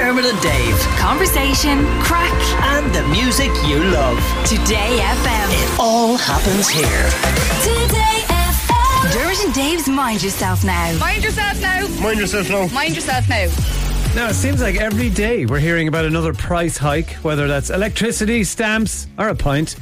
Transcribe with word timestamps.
Dermot 0.00 0.24
and 0.24 0.40
Dave. 0.40 0.78
Conversation, 0.96 1.84
crack, 2.00 2.32
And 2.72 2.90
the 2.94 3.06
music 3.08 3.50
you 3.66 3.84
love. 3.84 4.16
Today 4.46 4.98
FM. 4.98 5.48
It 5.52 5.78
all 5.78 6.16
happens 6.16 6.70
here. 6.70 7.04
Today 7.60 8.24
FM. 8.28 9.12
Dermot 9.12 9.44
and 9.44 9.54
Dave's 9.54 9.88
Mind 9.90 10.22
Yourself 10.22 10.64
Now. 10.64 10.98
Mind 10.98 11.22
yourself 11.22 11.60
now. 11.60 11.86
Mind 12.00 12.18
yourself 12.18 12.48
now. 12.48 12.66
Mind 12.68 12.94
yourself 12.94 13.28
now. 13.28 13.46
Now, 14.14 14.30
it 14.30 14.34
seems 14.36 14.62
like 14.62 14.76
every 14.76 15.10
day 15.10 15.44
we're 15.44 15.60
hearing 15.60 15.86
about 15.86 16.06
another 16.06 16.32
price 16.32 16.78
hike, 16.78 17.12
whether 17.16 17.46
that's 17.46 17.68
electricity, 17.68 18.42
stamps, 18.42 19.06
or 19.18 19.28
a 19.28 19.34
pint. 19.34 19.76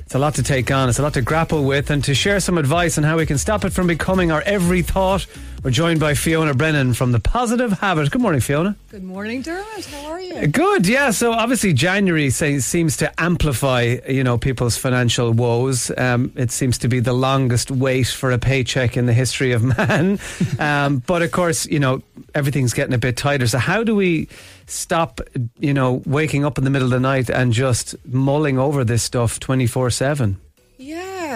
It's 0.00 0.16
a 0.16 0.18
lot 0.18 0.34
to 0.34 0.42
take 0.42 0.72
on, 0.72 0.88
it's 0.88 0.98
a 0.98 1.02
lot 1.02 1.14
to 1.14 1.22
grapple 1.22 1.62
with, 1.62 1.88
and 1.90 2.02
to 2.02 2.14
share 2.14 2.40
some 2.40 2.58
advice 2.58 2.98
on 2.98 3.04
how 3.04 3.16
we 3.16 3.26
can 3.26 3.38
stop 3.38 3.64
it 3.64 3.72
from 3.72 3.86
becoming 3.86 4.32
our 4.32 4.42
every 4.42 4.82
thought. 4.82 5.24
We're 5.62 5.70
joined 5.70 6.00
by 6.00 6.14
Fiona 6.14 6.54
Brennan 6.54 6.92
from 6.92 7.12
The 7.12 7.20
Positive 7.20 7.70
Habit. 7.78 8.10
Good 8.10 8.20
morning, 8.20 8.40
Fiona. 8.40 8.74
Good 8.90 9.04
morning, 9.04 9.42
Dermot. 9.42 9.84
How 9.84 10.10
are 10.10 10.20
you? 10.20 10.48
Good, 10.48 10.88
yeah. 10.88 11.12
So 11.12 11.30
obviously 11.30 11.72
January 11.72 12.30
say, 12.30 12.58
seems 12.58 12.96
to 12.96 13.12
amplify, 13.22 13.98
you 14.08 14.24
know, 14.24 14.38
people's 14.38 14.76
financial 14.76 15.30
woes. 15.30 15.92
Um, 15.96 16.32
it 16.34 16.50
seems 16.50 16.78
to 16.78 16.88
be 16.88 16.98
the 16.98 17.12
longest 17.12 17.70
wait 17.70 18.08
for 18.08 18.32
a 18.32 18.38
paycheck 18.40 18.96
in 18.96 19.06
the 19.06 19.12
history 19.12 19.52
of 19.52 19.62
man. 19.78 20.18
um, 20.58 20.98
but 21.06 21.22
of 21.22 21.30
course, 21.30 21.64
you 21.66 21.78
know, 21.78 22.02
everything's 22.34 22.72
getting 22.72 22.94
a 22.94 22.98
bit 22.98 23.16
tighter. 23.16 23.46
So 23.46 23.58
how 23.58 23.84
do 23.84 23.94
we 23.94 24.26
stop, 24.66 25.20
you 25.60 25.74
know, 25.74 26.02
waking 26.06 26.44
up 26.44 26.58
in 26.58 26.64
the 26.64 26.70
middle 26.70 26.86
of 26.86 26.92
the 26.92 26.98
night 26.98 27.30
and 27.30 27.52
just 27.52 27.94
mulling 28.04 28.58
over 28.58 28.82
this 28.82 29.04
stuff 29.04 29.38
twenty 29.38 29.68
four 29.68 29.90
seven? 29.90 30.40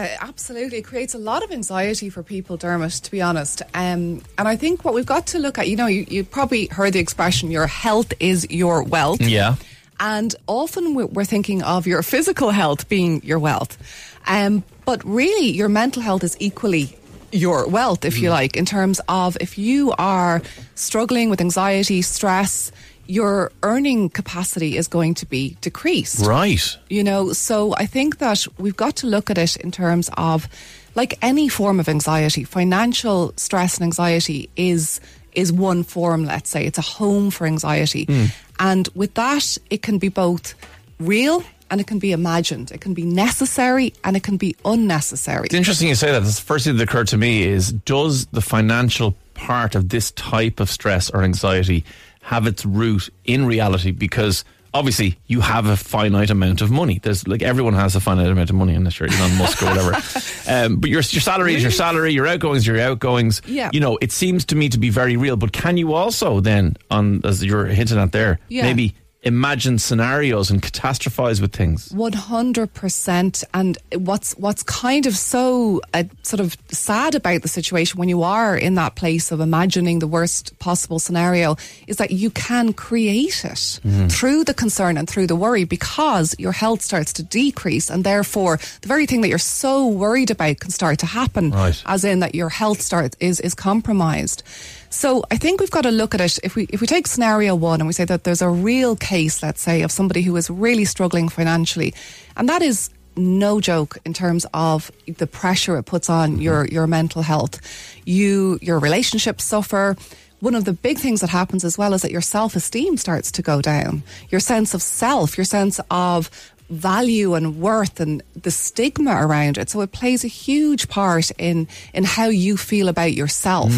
Yeah, 0.07 0.19
absolutely. 0.21 0.79
It 0.79 0.83
creates 0.85 1.15
a 1.15 1.19
lot 1.19 1.43
of 1.45 1.51
anxiety 1.51 2.11
for 2.11 2.23
people, 2.23 2.57
Dermot, 2.57 2.93
to 2.93 3.11
be 3.11 3.21
honest. 3.23 3.63
Um, 3.75 4.23
and 4.39 4.49
I 4.49 4.57
think 4.57 4.85
what 4.85 4.95
we've 4.95 5.07
got 5.07 5.27
to 5.29 5.39
look 5.39 5.59
at, 5.59 5.69
you 5.69 5.77
know, 5.77 5.87
you, 5.87 6.07
you 6.09 6.25
probably 6.25 6.67
heard 6.67 6.93
the 6.93 7.01
expression, 7.01 7.51
your 7.51 7.67
health 7.67 8.13
is 8.21 8.47
your 8.51 8.83
wealth. 8.83 9.21
Yeah. 9.21 9.57
And 9.99 10.35
often 10.47 10.95
we- 10.95 11.05
we're 11.05 11.25
thinking 11.25 11.63
of 11.63 11.87
your 11.87 12.03
physical 12.03 12.51
health 12.51 12.89
being 12.89 13.23
your 13.25 13.39
wealth. 13.39 13.79
Um, 14.27 14.63
but 14.85 15.05
really, 15.05 15.51
your 15.51 15.69
mental 15.69 16.03
health 16.03 16.23
is 16.25 16.37
equally 16.41 16.97
your 17.33 17.67
wealth, 17.69 18.05
if 18.05 18.19
you 18.19 18.31
like, 18.31 18.57
in 18.57 18.65
terms 18.65 19.01
of 19.09 19.37
if 19.41 19.59
you 19.59 19.93
are 19.99 20.43
struggling 20.75 21.29
with 21.31 21.41
anxiety, 21.41 22.03
stress, 22.03 22.71
your 23.09 23.53
earning 23.63 24.11
capacity 24.11 24.77
is 24.77 24.89
going 24.89 25.15
to 25.15 25.27
be 25.27 25.57
decreased. 25.61 26.27
Right. 26.27 26.77
you 26.89 27.05
know 27.05 27.33
so 27.33 27.75
i 27.77 27.87
think 27.87 28.19
that 28.19 28.47
we've 28.59 28.77
got 28.77 28.97
to 28.97 29.07
look 29.07 29.31
at 29.31 29.39
it 29.39 29.57
in 29.57 29.71
terms 29.71 30.11
of 30.17 30.49
like 30.95 31.19
any 31.23 31.49
form 31.49 31.79
of 31.81 31.89
anxiety 31.89 32.45
financial 32.45 33.33
stress 33.37 33.77
and 33.77 33.85
anxiety 33.85 34.49
is 34.57 35.01
is 35.37 35.53
one 35.53 35.85
form 35.85 36.25
let's 36.25 36.51
say. 36.51 36.67
It's 36.67 36.79
a 36.79 36.83
home 36.83 37.31
for 37.31 37.47
anxiety. 37.47 38.07
Hmm. 38.07 38.25
And 38.59 38.89
with 38.95 39.15
that 39.15 39.57
it 39.71 39.83
can 39.83 39.99
be 39.99 40.09
both 40.09 40.55
real 40.99 41.45
and 41.71 41.81
it 41.81 41.87
can 41.87 41.99
be 41.99 42.13
imagined. 42.13 42.71
It 42.71 42.81
can 42.81 42.95
be 42.95 43.05
necessary 43.05 43.93
and 44.03 44.17
it 44.17 44.23
can 44.23 44.37
be 44.37 44.57
unnecessary. 44.65 45.47
It's 45.47 45.55
interesting 45.55 45.89
you 45.89 45.95
say 45.95 46.11
that. 46.11 46.21
The 46.21 46.33
first 46.33 46.65
thing 46.65 46.77
that 46.77 46.83
occurred 46.83 47.09
to 47.09 47.17
me 47.19 47.43
is 47.43 47.73
does 47.73 48.27
the 48.27 48.41
financial 48.41 49.15
part 49.35 49.75
of 49.75 49.91
this 49.91 50.11
type 50.13 50.59
of 50.59 50.71
stress 50.71 51.11
or 51.11 51.23
anxiety 51.23 51.85
have 52.27 52.47
its 52.47 52.67
root 52.67 53.09
in 53.25 53.47
reality? 53.47 53.93
Because 53.93 54.45
obviously 54.75 55.17
you 55.27 55.41
have 55.41 55.67
a 55.67 55.77
finite 55.77 56.29
amount 56.31 56.61
of 56.61 56.71
money. 56.71 56.99
There's 57.03 57.27
like 57.27 57.41
everyone 57.43 57.75
has 57.75 57.97
a 57.97 58.01
finite 58.01 58.29
amount 58.29 58.51
of 58.51 58.57
money 58.57 58.75
unless 58.75 58.99
you're 59.01 59.09
Elon 59.11 59.39
Musk 59.39 59.63
or 59.63 59.67
whatever. 59.67 59.97
Um, 60.49 60.77
but 60.77 60.91
your 60.91 61.01
your 61.01 61.21
salary 61.21 61.57
is 61.57 61.63
your 61.63 61.73
salary, 61.73 62.13
your 62.13 62.25
outgoings, 62.29 62.65
your 62.69 62.79
outgoings. 62.79 63.43
Yeah. 63.49 63.69
You 63.73 63.81
know, 63.81 63.99
it 64.01 64.13
seems 64.13 64.45
to 64.45 64.55
me 64.55 64.69
to 64.69 64.79
be 64.79 64.91
very 64.91 65.17
real. 65.17 65.37
But 65.37 65.53
can 65.53 65.77
you 65.77 65.95
also 65.95 66.39
then, 66.39 66.77
on 66.89 67.21
as 67.25 67.45
you're 67.45 67.67
hinting 67.67 67.99
at 67.99 68.13
there, 68.13 68.39
Yeah. 68.49 68.63
maybe 68.63 68.95
imagine 69.23 69.79
scenarios 69.79 70.51
and 70.51 70.63
catastrophize 70.63 71.41
with 71.41 71.53
things? 71.53 71.91
One 71.93 72.13
hundred 72.13 72.73
percent. 72.75 73.43
And 73.53 73.77
what's 73.95 74.33
what's 74.35 74.63
kind 74.63 75.07
of 75.07 75.17
so 75.17 75.81
uh, 75.95 76.05
sort 76.23 76.41
of 76.41 76.57
sad 76.69 77.15
about 77.15 77.43
the 77.43 77.49
situation 77.49 77.99
when 77.99 78.09
you 78.09 78.23
are 78.23 78.57
in 78.57 78.75
that 78.77 78.95
place 78.95 79.33
of 79.33 79.41
imagining 79.41 79.99
the 79.99 80.07
worst 80.07 80.59
possible 80.59 80.99
scenario 80.99 81.57
is 81.87 81.97
that 81.97 82.11
you 82.11 82.31
can 82.31 82.73
create 82.73 83.45
it 83.45 83.81
through 84.11 84.45
the 84.45 84.55
concern 84.55 84.97
and 84.97 85.09
through 85.09 85.27
the 85.27 85.37
worry 85.37 85.65
because 85.65 86.35
your 86.39 86.53
health 86.53 86.83
starts 86.83 87.13
to 87.15 87.23
decrease, 87.23 87.91
and 87.91 88.05
therefore 88.05 88.59
the 88.83 88.89
very 88.89 89.07
thing 89.07 89.23
that 89.23 89.29
you're 89.29 89.39
so 89.39 89.87
worried 89.89 90.31
about 90.31 90.61
can 90.61 90.71
start 90.71 90.99
to 91.01 91.07
happen. 91.07 91.51
Right. 91.51 91.83
As 91.87 92.05
in 92.05 92.21
that 92.21 92.35
your 92.35 92.49
health 92.49 92.81
start 92.81 93.17
is 93.19 93.41
is 93.41 93.55
compromised. 93.55 94.43
So 94.91 95.25
I 95.31 95.37
think 95.37 95.61
we've 95.61 95.71
got 95.71 95.83
to 95.83 95.91
look 95.91 96.15
at 96.15 96.21
it. 96.21 96.39
If 96.43 96.57
we 96.57 96.67
if 96.71 96.81
we 96.81 96.87
take 96.87 97.07
scenario 97.07 97.55
one 97.55 97.81
and 97.81 97.87
we 97.87 97.93
say 97.93 98.05
that 98.05 98.25
there's 98.25 98.43
a 98.43 98.49
real 98.49 98.97
case, 98.97 99.43
let's 99.43 99.61
say, 99.61 99.83
of 99.83 99.91
somebody 99.91 100.23
who 100.23 100.37
is 100.37 100.51
really 100.51 100.85
struggling 100.85 101.29
financially, 101.29 101.95
and 102.37 102.49
that 102.49 102.63
is 102.63 102.91
no 103.17 103.61
joke 103.61 103.99
in 104.05 104.13
terms 104.13 104.47
of 104.53 104.91
the 105.07 105.27
pressure 105.27 105.79
it 105.79 105.85
puts 105.85 106.11
on 106.11 106.33
mm-hmm. 106.33 106.43
your 106.43 106.67
your 106.67 106.87
mental 106.87 107.23
health. 107.23 107.61
You 108.05 108.59
your 108.63 108.79
relationships 108.79 109.45
suffer. 109.45 109.97
One 110.41 110.55
of 110.55 110.67
the 110.67 110.75
big 110.75 110.99
things 110.99 111.23
that 111.23 111.31
happens 111.31 111.65
as 111.65 111.79
well 111.79 111.95
is 111.95 112.03
that 112.03 112.11
your 112.11 112.21
self 112.21 112.55
esteem 112.57 112.99
starts 112.99 113.33
to 113.33 113.43
go 113.43 113.63
down. 113.63 114.03
Your 114.29 114.41
sense 114.41 114.75
of 114.75 114.83
self, 114.83 115.39
your 115.39 115.47
sense 115.47 115.81
of 115.91 116.31
value 116.71 117.35
and 117.35 117.61
worth 117.61 118.01
and 118.01 118.23
the 118.35 118.51
stigma 118.51 119.15
around 119.15 119.59
it. 119.59 119.71
So 119.71 119.81
it 119.81 119.93
plays 119.93 120.25
a 120.25 120.29
huge 120.29 120.89
part 120.89 121.31
in 121.39 121.69
in 121.95 122.05
how 122.05 122.27
you 122.27 122.57
feel 122.57 122.89
about 122.89 123.13
yourself. 123.13 123.71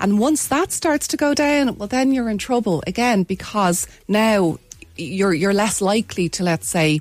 And 0.00 0.18
once 0.18 0.48
that 0.48 0.72
starts 0.72 1.06
to 1.08 1.16
go 1.16 1.34
down, 1.34 1.76
well 1.76 1.88
then 1.88 2.12
you're 2.12 2.30
in 2.30 2.38
trouble 2.38 2.82
again 2.86 3.24
because 3.24 3.86
now 4.08 4.58
you're 4.96 5.34
you're 5.34 5.54
less 5.54 5.80
likely 5.80 6.28
to 6.30 6.42
let's 6.44 6.68
say 6.68 7.00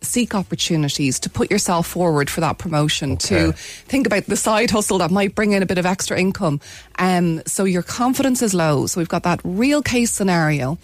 seek 0.00 0.34
opportunities 0.34 1.18
to 1.18 1.28
put 1.28 1.50
yourself 1.50 1.86
forward 1.86 2.30
for 2.30 2.40
that 2.40 2.56
promotion 2.56 3.16
to 3.16 3.52
think 3.52 4.06
about 4.06 4.26
the 4.26 4.36
side 4.36 4.70
hustle 4.70 4.98
that 4.98 5.10
might 5.10 5.34
bring 5.34 5.52
in 5.52 5.62
a 5.62 5.66
bit 5.66 5.76
of 5.76 5.84
extra 5.84 6.18
income. 6.18 6.60
Um, 7.00 7.42
so 7.46 7.64
your 7.64 7.82
confidence 7.82 8.40
is 8.40 8.54
low. 8.54 8.86
So 8.86 9.00
we've 9.00 9.08
got 9.08 9.24
that 9.24 9.40
real 9.42 9.82
case 9.82 10.12
scenario 10.12 10.78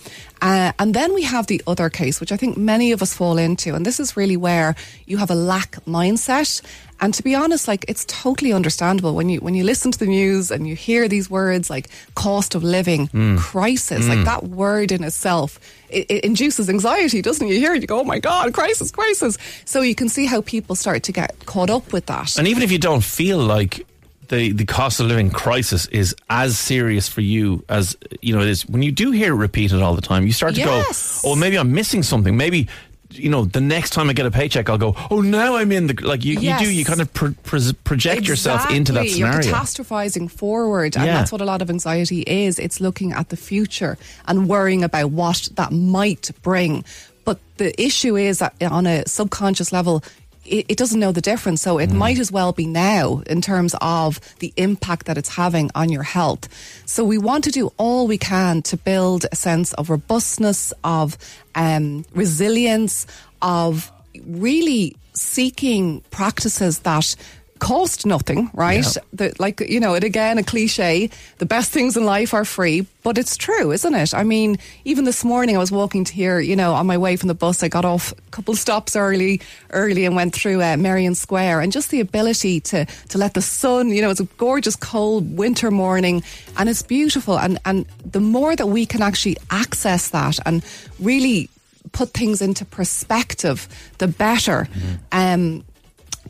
uh, 0.45 0.73
and 0.79 0.95
then 0.95 1.13
we 1.15 1.23
have 1.23 1.47
the 1.49 1.61
other 1.67 1.91
case 1.91 2.21
which 2.21 2.31
i 2.31 2.37
think 2.37 2.57
many 2.57 2.93
of 2.93 3.03
us 3.03 3.13
fall 3.13 3.39
into 3.39 3.75
and 3.75 3.85
this 3.85 3.99
is 3.99 4.17
really 4.17 4.37
where 4.37 4.77
you 5.07 5.17
have 5.17 5.31
a 5.31 5.35
lack 5.35 5.73
mindset 5.87 6.63
and 7.01 7.13
to 7.15 7.23
be 7.23 7.35
honest, 7.35 7.69
like 7.69 7.85
it's 7.89 8.05
totally 8.07 8.53
understandable 8.53 9.15
when 9.15 9.29
you 9.29 9.41
when 9.41 9.55
you 9.55 9.65
listen 9.65 9.91
to 9.93 9.99
the 9.99 10.07
news 10.07 10.51
and 10.51 10.67
you 10.67 10.75
hear 10.75 11.09
these 11.09 11.29
words 11.29 11.69
like 11.69 11.89
cost 12.15 12.55
of 12.55 12.63
living 12.63 13.09
crisis, 13.37 14.09
like 14.09 14.25
that 14.25 14.45
word 14.45 14.93
in 14.93 15.03
itself, 15.05 15.59
it, 15.91 16.07
it 16.09 16.25
induces 16.25 16.71
anxiety, 16.71 17.21
doesn't 17.21 17.47
it? 17.47 17.53
You 17.53 17.59
hear 17.59 17.75
it, 17.75 17.83
you 17.83 17.89
go, 17.89 18.01
oh 18.01 18.05
my 18.05 18.21
god, 18.21 18.55
crisis, 18.55 18.91
crisis. 18.91 19.37
So 19.65 19.83
you 19.83 19.95
can 19.95 20.09
see 20.09 20.27
how 20.27 20.41
people 20.43 20.77
start 20.77 21.03
to 21.05 21.13
get 21.13 21.45
caught 21.47 21.69
up 21.69 21.93
with 21.93 22.07
that. 22.07 22.39
And 22.39 22.47
even 22.49 22.63
if 22.63 22.71
you 22.71 22.79
don't 22.79 23.05
feel 23.05 23.39
like 23.39 23.87
the, 24.29 24.53
the 24.53 24.65
cost 24.65 25.01
of 25.01 25.07
living 25.07 25.31
crisis 25.31 25.87
is 25.87 26.15
as 26.31 26.59
serious 26.59 27.09
for 27.09 27.21
you 27.21 27.65
as 27.69 27.97
you 28.23 28.35
know 28.35 28.43
it 28.43 28.49
is, 28.49 28.67
when 28.69 28.83
you 28.83 28.93
do 28.93 29.11
hear 29.11 29.33
it 29.33 29.37
repeated 29.37 29.83
all 29.83 29.95
the 29.95 30.03
time, 30.03 30.27
you 30.27 30.33
start 30.33 30.55
to 30.55 30.61
Yes. 30.61 31.23
go, 31.23 31.31
"Oh, 31.33 31.37
maybe 31.37 31.57
I'm 31.59 31.73
missing 31.73 32.03
something. 32.03 32.37
Maybe." 32.37 32.69
You 33.11 33.31
know, 33.31 33.45
the 33.45 33.61
next 33.61 33.91
time 33.91 34.11
I 34.11 34.13
get 34.13 34.27
a 34.27 34.31
paycheck, 34.33 34.69
I'll 34.69 34.77
go. 34.79 34.97
Oh, 35.09 35.21
now 35.21 35.55
I'm 35.55 35.71
in 35.71 35.87
the 35.87 35.95
like. 36.03 36.25
You, 36.25 36.41
you 36.41 36.59
do. 36.59 36.69
You 36.69 36.85
kind 36.85 37.01
of 37.01 37.13
pro- 37.15 37.35
pro- 37.45 37.73
project 37.85 38.27
yourself 38.27 38.69
into 38.73 38.91
that 38.93 39.03
Exactly. 39.05 39.23
scenario. 39.23 39.47
You're 39.47 39.55
catastrophizing 39.55 40.29
forward, 40.31 40.97
and 40.97 41.07
Yeah. 41.07 41.15
that's 41.19 41.31
what 41.31 41.41
a 41.41 41.45
lot 41.45 41.63
of 41.63 41.71
anxiety 41.71 42.23
is. 42.27 42.59
It's 42.59 42.81
looking 42.81 43.13
at 43.13 43.29
the 43.29 43.37
future 43.37 43.99
and 44.27 44.49
worrying 44.49 44.83
about 44.83 45.13
what 45.13 45.49
that 45.55 45.71
might 45.71 46.31
bring. 46.43 46.85
But 47.25 47.39
the 47.57 47.71
issue 47.81 48.17
is 48.17 48.39
that 48.41 48.55
on 48.61 48.85
a 48.87 49.05
subconscious 49.07 49.71
level, 49.73 50.03
it, 50.47 50.67
it 50.69 50.77
doesn't 50.79 51.01
know 51.01 51.13
the 51.13 51.21
difference. 51.21 51.63
So 51.63 51.77
Mm. 51.77 51.83
it 51.85 51.93
might 51.93 52.19
as 52.19 52.31
well 52.31 52.53
be 52.53 52.67
now 52.67 53.23
in 53.27 53.41
terms 53.41 53.75
of 53.81 54.21
the 54.39 54.53
impact 54.57 55.07
that 55.07 55.17
it's 55.19 55.31
having 55.31 55.71
on 55.75 55.91
your 55.91 56.03
health. 56.03 56.49
So 56.87 57.05
we 57.05 57.19
want 57.19 57.45
to 57.45 57.51
do 57.51 57.73
all 57.77 58.07
we 58.07 58.19
can 58.19 58.63
to 58.63 58.77
build 58.77 59.27
a 59.33 59.37
sense 59.37 59.73
of 59.75 59.91
robustness, 59.91 60.73
of 60.83 61.17
um, 61.55 62.05
resilience, 62.15 63.07
of 63.43 63.91
really 64.27 64.97
seeking 65.15 66.03
practices 66.11 66.81
that 66.81 67.15
cost 67.59 68.05
nothing, 68.05 68.51
right? 68.53 68.85
Yeah. 68.85 69.03
The, 69.13 69.35
like, 69.39 69.61
you 69.61 69.81
know, 69.81 69.95
it 69.95 70.05
again, 70.05 70.39
a 70.39 70.43
cliche, 70.43 71.11
the 71.39 71.47
best 71.47 71.71
things 71.71 71.97
in 71.97 72.05
life 72.05 72.35
are 72.35 72.45
free, 72.45 72.87
but 73.03 73.17
it's 73.17 73.37
true, 73.37 73.73
isn't 73.73 73.95
it? 73.95 74.13
I 74.15 74.25
mean, 74.25 74.59
even 74.85 75.05
this 75.05 75.25
morning 75.25 75.57
I 75.57 75.59
was 75.59 75.71
walking 75.71 76.05
to 76.05 76.13
here, 76.13 76.41
you 76.41 76.57
know, 76.57 76.75
on 76.75 76.87
my 76.87 76.99
way 76.99 77.17
from 77.17 77.29
the 77.29 77.35
bus, 77.35 77.63
I 77.63 77.69
got 77.69 77.85
off 77.85 78.13
a 78.13 78.31
couple 78.31 78.55
stops 78.57 78.97
early, 78.97 79.41
early 79.71 80.05
and 80.05 80.17
went 80.17 80.35
through 80.35 80.63
uh, 80.63 80.77
Merrion 80.77 81.15
Square 81.15 81.61
and 81.61 81.73
just 81.73 81.91
the 81.91 82.01
ability 82.01 82.61
to, 82.61 82.85
to 82.85 83.19
let 83.19 83.35
the 83.35 83.43
sun, 83.43 83.91
you 83.91 84.03
know, 84.03 84.11
it's 84.11 84.21
a 84.21 84.29
gorgeous 84.37 84.77
cold 84.77 85.37
winter 85.37 85.71
morning 85.71 86.23
and 86.57 86.69
it's 86.69 86.83
beautiful. 86.83 87.39
And, 87.39 87.59
and 87.65 87.87
the 88.05 88.21
more 88.21 88.57
that 88.57 88.67
we 88.67 88.85
can 88.85 89.01
actually 89.01 89.37
access 89.51 90.11
that 90.11 90.39
and 90.45 90.65
really 90.99 91.49
put 91.93 92.11
things 92.11 92.43
into 92.43 92.65
perspective, 92.65 93.69
the 93.99 94.09
better. 94.09 94.69
Um, 95.13 95.65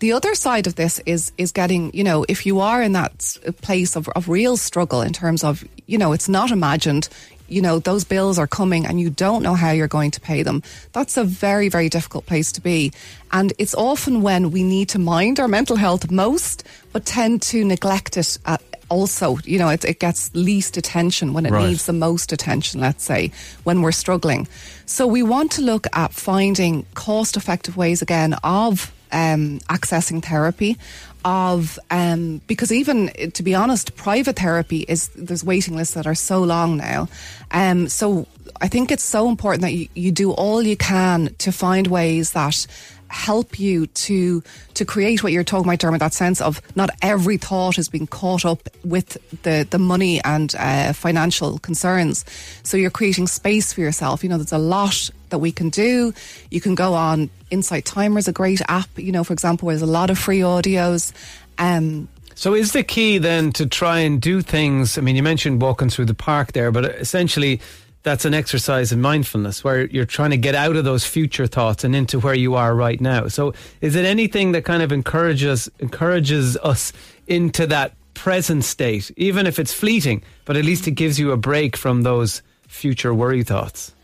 the 0.01 0.13
other 0.13 0.35
side 0.35 0.67
of 0.67 0.75
this 0.75 1.01
is 1.07 1.33
is 1.39 1.53
getting 1.53 1.93
you 1.95 2.05
know 2.05 2.25
if 2.29 2.47
you 2.47 2.61
are 2.61 2.83
in 2.83 2.93
that 2.93 3.37
place 3.63 3.97
of, 3.97 4.09
of 4.11 4.29
real 4.29 4.57
struggle 4.57 5.03
in 5.03 5.13
terms 5.13 5.45
of 5.45 5.65
you 5.87 5.99
know 5.99 6.13
it's 6.13 6.29
not 6.29 6.51
imagined 6.51 7.09
you 7.47 7.61
know, 7.61 7.79
those 7.79 8.05
bills 8.05 8.39
are 8.39 8.47
coming 8.47 8.87
and 8.87 8.99
you 9.01 9.11
don't 9.11 9.43
know 9.43 9.55
how 9.55 9.71
you're 9.71 9.87
going 9.87 10.11
to 10.11 10.21
pay 10.21 10.43
them. 10.43 10.63
That's 10.93 11.17
a 11.17 11.25
very, 11.25 11.69
very 11.69 11.89
difficult 11.89 12.27
place 12.27 12.51
to 12.53 12.61
be. 12.61 12.93
And 13.33 13.53
it's 13.59 13.75
often 13.75 14.23
when 14.23 14.51
we 14.51 14.63
need 14.63 14.89
to 14.91 14.99
mind 14.99 15.39
our 15.39 15.49
mental 15.49 15.77
health 15.77 16.11
most, 16.11 16.65
but 16.93 17.05
tend 17.05 17.43
to 17.43 17.65
neglect 17.65 18.17
it 18.17 18.39
at, 18.47 18.63
also, 18.89 19.39
you 19.45 19.59
know, 19.59 19.69
it, 19.69 19.85
it 19.85 20.01
gets 20.01 20.35
least 20.35 20.77
attention 20.77 21.33
when 21.33 21.47
it 21.47 21.53
Right. 21.53 21.69
needs 21.69 21.87
the 21.87 21.93
most 21.93 22.33
attention, 22.33 22.81
let's 22.81 23.05
say, 23.05 23.31
when 23.65 23.83
we're 23.83 23.93
struggling. 23.93 24.49
So 24.87 25.07
we 25.07 25.23
want 25.23 25.53
to 25.53 25.63
look 25.63 25.87
at 25.93 26.13
finding 26.13 26.87
cost 26.95 27.37
effective 27.37 27.77
ways 27.77 28.03
again 28.03 28.35
of 28.43 28.93
um, 29.15 29.61
accessing 29.71 30.23
therapy 30.23 30.77
of 31.25 31.79
um, 31.91 32.43
because 32.47 32.71
even 32.71 33.09
to 33.33 33.43
be 33.43 33.55
honest 33.55 33.97
private 33.97 34.37
therapy 34.37 34.81
is 34.81 35.09
there's 35.09 35.43
waiting 35.43 35.75
lists 35.75 35.95
that 35.95 36.07
are 36.07 36.15
so 36.15 36.43
long 36.43 36.77
now 36.77 37.09
um, 37.53 37.89
so 37.89 38.27
I 38.61 38.69
think 38.69 38.91
it's 38.93 39.03
so 39.03 39.29
important 39.29 39.63
that 39.63 39.73
you, 39.73 39.89
you 39.95 40.13
do 40.13 40.33
all 40.33 40.63
you 40.63 40.77
can 40.77 41.35
to 41.39 41.51
find 41.51 41.87
ways 41.87 42.33
that 42.33 42.67
help 43.09 43.61
you 43.61 43.87
to 43.87 44.43
to 44.75 44.85
create 44.85 45.23
what 45.23 45.33
you're 45.33 45.45
talking 45.45 45.69
about, 45.69 45.79
Dermot. 45.79 46.01
That 46.01 46.13
sense 46.13 46.41
of 46.41 46.61
not 46.75 46.91
every 47.01 47.37
thought 47.37 47.79
is 47.79 47.89
being 47.89 48.07
caught 48.07 48.45
up 48.45 48.69
with 48.85 49.17
the 49.43 49.67
the 49.71 49.79
money 49.79 50.21
and 50.25 50.55
uh, 50.59 50.93
financial 50.93 51.59
concerns. 51.59 52.25
So 52.63 52.77
you're 52.77 52.91
creating 52.91 53.29
space 53.29 53.73
for 53.73 53.81
yourself. 53.81 54.23
You 54.23 54.31
know, 54.31 54.37
there's 54.37 54.53
a 54.53 54.59
lot 54.59 55.11
that 55.35 55.41
we 55.41 55.51
can 55.51 55.69
do. 55.69 56.15
You 56.51 56.61
can 56.61 56.77
go 56.77 56.95
on 56.95 57.29
Insight 57.51 57.85
Timer 57.85 58.19
is 58.19 58.29
a 58.29 58.33
great 58.33 58.63
app. 58.69 58.89
You 58.97 59.11
know, 59.11 59.25
for 59.25 59.33
example, 59.33 59.69
there's 59.69 59.83
a 59.83 59.87
lot 60.01 60.11
of 60.11 60.19
free 60.19 60.41
audios. 60.41 61.13
Um, 61.59 62.09
So 62.37 62.55
is 62.55 62.71
the 62.73 62.85
key 62.85 63.19
then 63.19 63.53
to 63.53 63.67
try 63.67 63.99
and 64.07 64.21
do 64.21 64.43
things? 64.43 64.97
I 64.97 65.01
mean, 65.01 65.17
you 65.17 65.23
mentioned 65.23 65.61
walking 65.61 65.91
through 65.91 66.07
the 66.07 66.15
park 66.15 66.53
there, 66.53 66.71
but 66.71 66.85
essentially 66.85 67.61
that's 68.05 68.25
an 68.25 68.35
exercise 68.35 68.93
in 68.93 69.01
mindfulness 69.01 69.65
where 69.65 69.87
you're 69.87 70.05
trying 70.05 70.31
to 70.31 70.37
get 70.37 70.55
out 70.55 70.77
of 70.77 70.85
those 70.85 71.05
future 71.07 71.49
thoughts 71.49 71.85
and 71.85 71.97
into 71.97 72.21
where 72.21 72.35
you 72.35 72.55
are 72.55 72.75
right 72.75 73.01
now. 73.01 73.29
So 73.29 73.55
is 73.81 73.97
it 73.97 74.05
anything 74.05 74.53
that 74.53 74.65
kind 74.65 74.83
of 74.83 74.93
encourages 74.93 75.71
encourages 75.81 76.57
us 76.59 76.93
into 77.27 77.67
that 77.69 77.95
present 78.15 78.65
state, 78.65 79.11
even 79.17 79.47
if 79.47 79.59
it's 79.59 79.73
fleeting, 79.73 80.23
but 80.45 80.57
at 80.57 80.65
least 80.65 80.87
it 80.87 80.93
gives 80.93 81.19
you 81.19 81.33
a 81.33 81.37
break 81.37 81.77
from 81.77 82.03
those 82.03 82.43
future 82.69 83.15
worry 83.15 83.43
thoughts? 83.43 83.95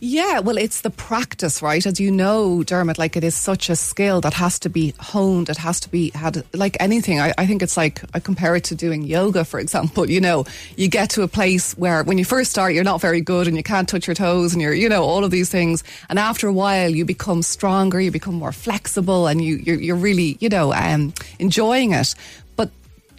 Yeah, 0.00 0.38
well, 0.38 0.56
it's 0.56 0.82
the 0.82 0.90
practice, 0.90 1.60
right? 1.60 1.84
As 1.84 1.98
you 1.98 2.12
know, 2.12 2.62
Dermot, 2.62 2.98
like 2.98 3.16
it 3.16 3.24
is 3.24 3.34
such 3.34 3.68
a 3.68 3.74
skill 3.74 4.20
that 4.20 4.32
has 4.34 4.60
to 4.60 4.68
be 4.68 4.94
honed. 5.00 5.48
It 5.48 5.56
has 5.56 5.80
to 5.80 5.88
be 5.88 6.10
had, 6.14 6.44
like 6.54 6.76
anything. 6.78 7.18
I, 7.18 7.34
I 7.36 7.46
think 7.46 7.62
it's 7.62 7.76
like, 7.76 8.02
I 8.14 8.20
compare 8.20 8.54
it 8.54 8.62
to 8.64 8.76
doing 8.76 9.02
yoga, 9.02 9.44
for 9.44 9.58
example. 9.58 10.08
You 10.08 10.20
know, 10.20 10.44
you 10.76 10.86
get 10.86 11.10
to 11.10 11.22
a 11.22 11.28
place 11.28 11.76
where 11.76 12.04
when 12.04 12.16
you 12.16 12.24
first 12.24 12.52
start, 12.52 12.74
you're 12.74 12.84
not 12.84 13.00
very 13.00 13.20
good 13.20 13.48
and 13.48 13.56
you 13.56 13.64
can't 13.64 13.88
touch 13.88 14.06
your 14.06 14.14
toes 14.14 14.52
and 14.52 14.62
you're, 14.62 14.72
you 14.72 14.88
know, 14.88 15.02
all 15.02 15.24
of 15.24 15.32
these 15.32 15.48
things. 15.48 15.82
And 16.08 16.16
after 16.16 16.46
a 16.46 16.52
while, 16.52 16.90
you 16.90 17.04
become 17.04 17.42
stronger, 17.42 18.00
you 18.00 18.12
become 18.12 18.34
more 18.34 18.52
flexible 18.52 19.26
and 19.26 19.42
you, 19.42 19.56
you're, 19.56 19.80
you're 19.80 19.96
really, 19.96 20.36
you 20.38 20.48
know, 20.48 20.72
um, 20.74 21.12
enjoying 21.40 21.92
it. 21.92 22.14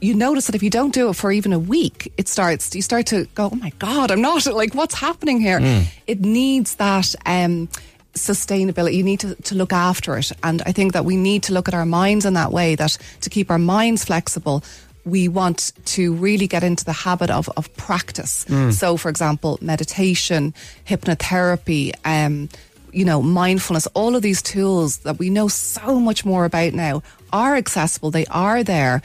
You 0.01 0.13
notice 0.13 0.45
that 0.47 0.55
if 0.55 0.63
you 0.63 0.69
don't 0.69 0.93
do 0.93 1.09
it 1.09 1.15
for 1.15 1.31
even 1.31 1.53
a 1.53 1.59
week, 1.59 2.11
it 2.17 2.27
starts, 2.27 2.73
you 2.75 2.81
start 2.81 3.05
to 3.07 3.25
go, 3.35 3.49
oh 3.51 3.55
my 3.55 3.71
God, 3.79 4.11
I'm 4.11 4.21
not, 4.21 4.45
like, 4.61 4.73
what's 4.73 4.95
happening 4.95 5.39
here? 5.41 5.59
It 6.07 6.21
needs 6.21 6.75
that, 6.75 7.15
um, 7.25 7.67
sustainability. 8.13 8.95
You 8.95 9.03
need 9.03 9.19
to, 9.21 9.35
to 9.35 9.55
look 9.55 9.71
after 9.73 10.17
it. 10.17 10.31
And 10.43 10.61
I 10.65 10.71
think 10.71 10.93
that 10.93 11.05
we 11.05 11.15
need 11.15 11.43
to 11.43 11.53
look 11.53 11.67
at 11.67 11.73
our 11.73 11.85
minds 11.85 12.25
in 12.25 12.33
that 12.33 12.51
way 12.51 12.75
that 12.75 12.97
to 13.21 13.29
keep 13.29 13.49
our 13.51 13.59
minds 13.59 14.03
flexible, 14.05 14.63
we 15.05 15.27
want 15.27 15.71
to 15.85 16.13
really 16.15 16.47
get 16.47 16.63
into 16.63 16.83
the 16.85 16.91
habit 16.93 17.29
of, 17.29 17.49
of 17.55 17.73
practice. 17.77 18.45
So, 18.71 18.97
for 18.97 19.09
example, 19.09 19.57
meditation, 19.61 20.53
hypnotherapy, 20.87 21.93
um, 22.05 22.49
you 22.91 23.05
know, 23.05 23.21
mindfulness, 23.21 23.87
all 23.93 24.15
of 24.15 24.21
these 24.21 24.41
tools 24.41 24.97
that 24.99 25.19
we 25.19 25.29
know 25.29 25.47
so 25.47 25.99
much 25.99 26.25
more 26.25 26.45
about 26.45 26.73
now 26.73 27.01
are 27.31 27.55
accessible. 27.55 28.11
They 28.11 28.25
are 28.27 28.63
there. 28.63 29.01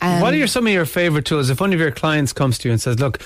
Um, 0.00 0.20
what 0.20 0.34
are 0.34 0.46
some 0.46 0.66
of 0.66 0.72
your 0.72 0.86
favorite 0.86 1.24
tools? 1.24 1.50
If 1.50 1.60
one 1.60 1.72
of 1.72 1.80
your 1.80 1.90
clients 1.90 2.32
comes 2.32 2.58
to 2.58 2.68
you 2.68 2.72
and 2.72 2.80
says, 2.80 2.98
"Look, 3.00 3.20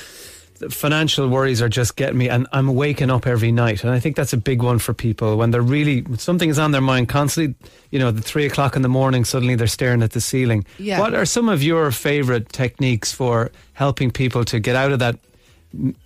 financial 0.70 1.28
worries 1.28 1.60
are 1.60 1.68
just 1.68 1.96
getting 1.96 2.18
me, 2.18 2.28
and 2.28 2.46
I'm 2.52 2.74
waking 2.74 3.10
up 3.10 3.26
every 3.26 3.52
night," 3.52 3.82
and 3.84 3.92
I 3.92 3.98
think 4.00 4.16
that's 4.16 4.32
a 4.32 4.36
big 4.36 4.62
one 4.62 4.78
for 4.78 4.94
people 4.94 5.36
when 5.36 5.50
they're 5.50 5.60
really 5.60 6.04
something 6.18 6.48
is 6.48 6.58
on 6.58 6.70
their 6.72 6.80
mind 6.80 7.08
constantly. 7.08 7.54
You 7.90 7.98
know, 7.98 8.10
the 8.10 8.22
three 8.22 8.46
o'clock 8.46 8.76
in 8.76 8.82
the 8.82 8.88
morning, 8.88 9.24
suddenly 9.24 9.54
they're 9.54 9.66
staring 9.66 10.02
at 10.02 10.12
the 10.12 10.20
ceiling. 10.20 10.64
Yeah. 10.78 10.98
What 11.00 11.14
are 11.14 11.26
some 11.26 11.48
of 11.48 11.62
your 11.62 11.90
favorite 11.90 12.48
techniques 12.52 13.12
for 13.12 13.50
helping 13.74 14.10
people 14.10 14.44
to 14.46 14.58
get 14.60 14.76
out 14.76 14.92
of 14.92 14.98
that? 15.00 15.16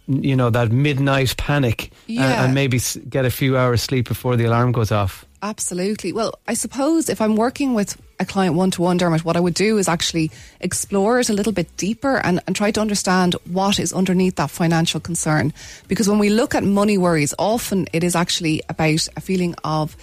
You 0.06 0.36
know 0.36 0.48
that 0.50 0.70
midnight 0.70 1.36
panic, 1.36 1.90
and- 2.08 2.16
Yeah. 2.16 2.44
and, 2.44 2.54
maybe 2.54 2.80
get 3.08 3.24
a 3.24 3.30
few 3.30 3.56
hours 3.58 3.82
sleep 3.82 4.06
before 4.08 4.36
the 4.36 4.44
alarm 4.44 4.70
goes 4.72 4.92
off. 4.92 5.24
Absolutely. 5.46 6.12
Well, 6.12 6.40
I 6.48 6.54
suppose 6.54 7.08
if 7.08 7.20
I'm 7.20 7.36
working 7.36 7.72
with 7.72 7.96
a 8.18 8.24
client 8.24 8.56
one 8.56 8.72
to 8.72 8.82
one, 8.82 8.96
Dermot, 8.96 9.24
what 9.24 9.36
I 9.36 9.40
would 9.40 9.54
do 9.54 9.78
is 9.78 9.86
actually 9.86 10.32
explore 10.60 11.20
it 11.20 11.30
a 11.30 11.32
little 11.32 11.52
bit 11.52 11.76
deeper 11.76 12.16
and, 12.16 12.40
and 12.48 12.56
try 12.56 12.72
to 12.72 12.80
understand 12.80 13.34
what 13.44 13.78
is 13.78 13.92
underneath 13.92 14.34
that 14.36 14.50
financial 14.50 14.98
concern. 14.98 15.52
Because 15.86 16.08
when 16.08 16.18
we 16.18 16.30
look 16.30 16.56
at 16.56 16.64
money 16.64 16.98
worries, 16.98 17.32
often 17.38 17.86
it 17.92 18.02
is 18.02 18.16
actually 18.16 18.60
about 18.68 19.06
a 19.16 19.20
feeling 19.20 19.54
of 19.62 19.96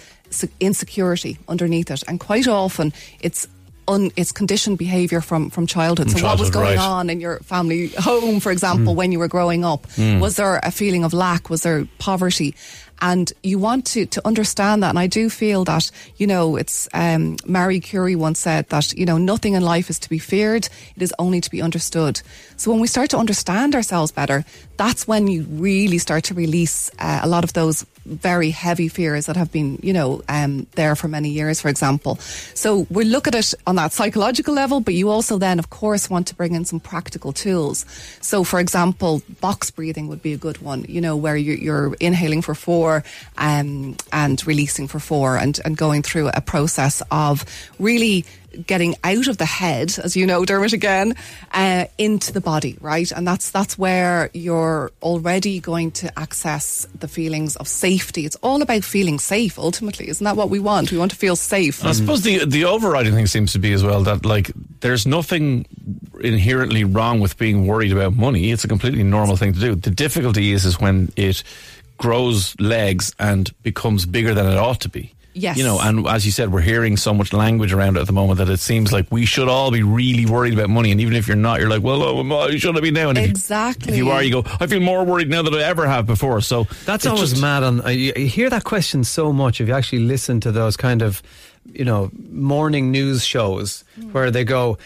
insecurity 0.60 1.36
underneath 1.46 1.90
it. 1.90 2.02
And 2.08 2.18
quite 2.18 2.48
often 2.48 2.94
it's 3.20 3.46
Un, 3.86 4.10
it's 4.16 4.32
conditioned 4.32 4.78
behavior 4.78 5.20
from 5.20 5.50
from 5.50 5.66
childhood. 5.66 6.10
From 6.10 6.20
so, 6.20 6.26
what 6.26 6.38
was 6.38 6.50
going 6.50 6.76
right. 6.76 6.78
on 6.78 7.10
in 7.10 7.20
your 7.20 7.38
family 7.40 7.88
home, 7.88 8.40
for 8.40 8.50
example, 8.50 8.94
when 8.94 9.12
you 9.12 9.18
were 9.18 9.28
growing 9.28 9.64
up? 9.64 9.86
Was 9.98 10.36
there 10.36 10.60
a 10.62 10.70
feeling 10.70 11.04
of 11.04 11.12
lack? 11.12 11.50
Was 11.50 11.62
there 11.62 11.86
poverty? 11.98 12.54
And 13.02 13.30
you 13.42 13.58
want 13.58 13.86
to 13.88 14.06
to 14.06 14.26
understand 14.26 14.82
that. 14.82 14.90
And 14.90 14.98
I 14.98 15.06
do 15.06 15.28
feel 15.28 15.64
that 15.64 15.90
you 16.16 16.26
know, 16.26 16.56
it's 16.56 16.88
um, 16.94 17.36
Marie 17.44 17.80
Curie 17.80 18.16
once 18.16 18.38
said 18.40 18.68
that 18.70 18.94
you 18.94 19.04
know 19.04 19.18
nothing 19.18 19.54
in 19.54 19.62
life 19.62 19.90
is 19.90 19.98
to 19.98 20.08
be 20.08 20.18
feared; 20.18 20.68
it 20.96 21.02
is 21.02 21.12
only 21.18 21.40
to 21.40 21.50
be 21.50 21.60
understood. 21.60 22.22
So 22.56 22.70
when 22.70 22.80
we 22.80 22.86
start 22.86 23.10
to 23.10 23.18
understand 23.18 23.74
ourselves 23.74 24.12
better, 24.12 24.44
that's 24.76 25.06
when 25.06 25.26
you 25.26 25.42
really 25.50 25.98
start 25.98 26.24
to 26.24 26.34
release 26.34 26.90
uh, 26.98 27.20
a 27.22 27.28
lot 27.28 27.44
of 27.44 27.52
those 27.52 27.84
very 28.04 28.50
heavy 28.50 28.88
fears 28.88 29.26
that 29.26 29.36
have 29.36 29.50
been, 29.50 29.78
you 29.82 29.92
know, 29.92 30.22
um, 30.28 30.66
there 30.72 30.94
for 30.94 31.08
many 31.08 31.30
years, 31.30 31.60
for 31.60 31.68
example. 31.68 32.16
So 32.54 32.86
we 32.90 33.04
look 33.04 33.26
at 33.26 33.34
it 33.34 33.54
on 33.66 33.76
that 33.76 33.92
psychological 33.92 34.54
level, 34.54 34.80
but 34.80 34.94
you 34.94 35.08
also 35.08 35.38
then, 35.38 35.58
of 35.58 35.70
course, 35.70 36.10
want 36.10 36.26
to 36.28 36.34
bring 36.34 36.54
in 36.54 36.64
some 36.64 36.80
practical 36.80 37.32
tools. 37.32 37.86
So, 38.20 38.44
for 38.44 38.60
example, 38.60 39.22
box 39.40 39.70
breathing 39.70 40.08
would 40.08 40.22
be 40.22 40.32
a 40.32 40.38
good 40.38 40.58
one, 40.58 40.84
you 40.88 41.00
know, 41.00 41.16
where 41.16 41.36
you're, 41.36 41.56
you're 41.56 41.94
inhaling 42.00 42.42
for 42.42 42.54
four 42.54 43.04
um, 43.38 43.96
and 44.12 44.46
releasing 44.46 44.88
for 44.88 44.98
four 44.98 45.36
and, 45.36 45.60
and 45.64 45.76
going 45.76 46.02
through 46.02 46.28
a 46.28 46.40
process 46.40 47.02
of 47.10 47.44
really 47.78 48.24
getting 48.66 48.94
out 49.04 49.28
of 49.28 49.38
the 49.38 49.44
head, 49.44 49.98
as 50.02 50.16
you 50.16 50.26
know, 50.26 50.44
Dermot, 50.44 50.72
again, 50.72 51.14
uh, 51.52 51.86
into 51.98 52.32
the 52.32 52.40
body, 52.40 52.76
right? 52.80 53.10
And 53.10 53.26
that's 53.26 53.50
that's 53.50 53.78
where 53.78 54.30
you're 54.32 54.90
already 55.02 55.60
going 55.60 55.90
to 55.92 56.18
access 56.18 56.86
the 56.98 57.08
feelings 57.08 57.56
of 57.56 57.68
safety. 57.68 58.24
It's 58.26 58.36
all 58.36 58.62
about 58.62 58.84
feeling 58.84 59.18
safe, 59.18 59.58
ultimately. 59.58 60.08
Isn't 60.08 60.24
that 60.24 60.36
what 60.36 60.50
we 60.50 60.58
want? 60.58 60.92
We 60.92 60.98
want 60.98 61.10
to 61.10 61.16
feel 61.16 61.36
safe. 61.36 61.84
I 61.84 61.92
suppose 61.92 62.22
the 62.22 62.44
the 62.44 62.64
overriding 62.64 63.14
thing 63.14 63.26
seems 63.26 63.52
to 63.52 63.58
be 63.58 63.72
as 63.72 63.82
well 63.82 64.02
that 64.04 64.24
like 64.24 64.50
there's 64.80 65.06
nothing 65.06 65.66
inherently 66.20 66.84
wrong 66.84 67.20
with 67.20 67.38
being 67.38 67.66
worried 67.66 67.92
about 67.92 68.14
money. 68.14 68.50
It's 68.50 68.64
a 68.64 68.68
completely 68.68 69.02
normal 69.02 69.36
thing 69.36 69.52
to 69.52 69.60
do. 69.60 69.74
The 69.74 69.90
difficulty 69.90 70.52
is 70.52 70.64
is 70.64 70.80
when 70.80 71.12
it 71.16 71.42
grows 71.98 72.58
legs 72.58 73.14
and 73.18 73.50
becomes 73.62 74.06
bigger 74.06 74.34
than 74.34 74.46
it 74.46 74.56
ought 74.58 74.80
to 74.80 74.88
be. 74.88 75.13
Yes. 75.36 75.56
You 75.58 75.64
know, 75.64 75.80
and 75.80 76.06
as 76.06 76.24
you 76.24 76.30
said, 76.30 76.52
we're 76.52 76.60
hearing 76.60 76.96
so 76.96 77.12
much 77.12 77.32
language 77.32 77.72
around 77.72 77.96
it 77.96 78.00
at 78.00 78.06
the 78.06 78.12
moment 78.12 78.38
that 78.38 78.48
it 78.48 78.60
seems 78.60 78.92
like 78.92 79.10
we 79.10 79.26
should 79.26 79.48
all 79.48 79.70
be 79.72 79.82
really 79.82 80.26
worried 80.26 80.54
about 80.54 80.70
money. 80.70 80.92
And 80.92 81.00
even 81.00 81.14
if 81.14 81.26
you're 81.26 81.36
not, 81.36 81.58
you're 81.58 81.68
like, 81.68 81.82
well, 81.82 82.02
oh, 82.02 82.46
you 82.46 82.58
should 82.58 82.74
have 82.74 82.82
be 82.84 82.92
now. 82.92 83.08
And 83.08 83.18
if 83.18 83.24
you- 83.24 83.30
Exactly. 83.30 83.92
if 83.92 83.98
you 83.98 84.10
are, 84.10 84.22
you 84.22 84.30
go, 84.30 84.44
I 84.60 84.68
feel 84.68 84.78
more 84.80 85.04
worried 85.04 85.28
now 85.28 85.42
than 85.42 85.52
I 85.54 85.62
ever 85.64 85.86
have 85.88 86.06
before. 86.06 86.40
So 86.40 86.64
That's 86.86 87.04
it's 87.04 87.06
always 87.06 87.30
just- 87.30 87.42
mad. 87.42 87.64
On 87.64 87.84
uh, 87.84 87.88
you, 87.88 88.12
you 88.16 88.26
hear 88.28 88.48
that 88.50 88.62
question 88.64 89.02
so 89.02 89.32
much. 89.32 89.60
If 89.60 89.66
you 89.68 89.74
actually 89.74 90.00
listen 90.06 90.40
to 90.40 90.52
those 90.52 90.76
kind 90.76 91.02
of, 91.02 91.20
you 91.72 91.84
know, 91.84 92.10
morning 92.30 92.92
news 92.92 93.24
shows 93.24 93.82
where 94.12 94.30
they 94.30 94.44
go, 94.44 94.78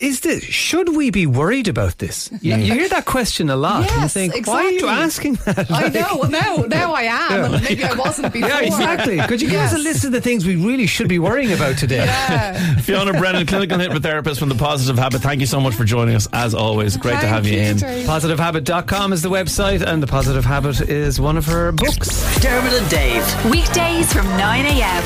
"Is 0.00 0.20
this? 0.20 0.42
Should 0.44 0.94
we 0.96 1.10
be 1.10 1.26
worried 1.26 1.68
about 1.68 1.98
this?" 1.98 2.30
You, 2.42 2.56
you 2.56 2.74
hear 2.74 2.88
that 2.90 3.04
question 3.06 3.48
a 3.50 3.56
lot. 3.56 3.82
and 3.82 3.90
you 3.90 3.96
Yes, 4.00 4.12
think, 4.14 4.46
why 4.46 4.64
are 4.64 4.70
you 4.70 4.88
exactly. 4.88 5.04
asking 5.04 5.34
that? 5.46 5.70
I 5.70 5.82
Like- 5.84 5.94
know. 5.94 6.18
Well, 6.20 6.30
now, 6.30 6.56
now 6.68 6.92
I 6.94 7.02
am, 7.02 7.54
and 7.54 7.62
maybe 7.64 7.84
I 7.84 7.94
wasn't 7.94 8.32
before. 8.32 8.48
Yeah, 8.48 8.60
exactly. 8.60 9.18
Could 9.18 9.40
you 9.40 9.48
give 9.48 9.60
us 9.60 9.72
a 9.74 9.78
list 9.78 10.04
of 10.04 10.12
the 10.12 10.20
things 10.20 10.44
we 10.46 10.56
really 10.56 10.86
should 10.86 11.08
be 11.08 11.18
worrying 11.18 11.52
about 11.52 11.78
today? 11.78 12.04
Yeah. 12.04 12.76
Fiona 12.76 13.12
Brennan, 13.12 13.46
clinical 13.46 13.78
hypnotherapist 13.78 14.38
from 14.38 14.48
The 14.48 14.54
Positive 14.56 14.98
Habit. 14.98 15.22
Thank 15.22 15.40
you 15.40 15.46
so 15.46 15.60
much 15.60 15.74
for 15.74 15.84
joining 15.84 16.14
us. 16.16 16.28
As 16.32 16.54
always, 16.54 16.96
great 16.96 17.20
to 17.20 17.26
have 17.26 17.46
you 17.46 17.58
in. 17.58 17.76
Dave. 17.78 18.06
PositiveHabit.com 18.06 19.12
is 19.12 19.22
the 19.22 19.30
website, 19.30 19.80
and 19.82 20.02
The 20.02 20.06
Positive 20.06 20.44
Habit 20.44 20.80
is 20.82 21.20
one 21.20 21.36
of 21.36 21.46
her 21.46 21.72
books. 21.72 22.40
Dermot 22.40 22.72
and 22.72 22.88
Dave. 22.90 23.24
Weekdays 23.50 24.12
from 24.12 24.26
9 24.36 24.64
a.m. 24.66 25.02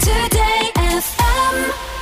Today 0.00 0.70
FM. 0.76 1.99